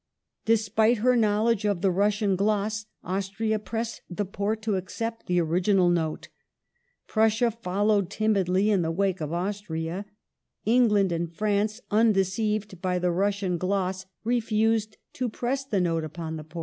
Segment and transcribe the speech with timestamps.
[0.45, 5.89] Despite her knowledge of the Russian gloss, Austi'ia pressed the Porte to accept the original
[5.91, 6.29] Note
[7.05, 10.05] 1 Prussia followed timidly in the wake of Austiia;
[10.65, 16.43] England and\ France, undeceived by tlie Russian gloss, refused to press the Note upon the
[16.45, 16.59] Porte.